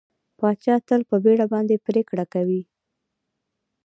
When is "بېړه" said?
1.23-1.45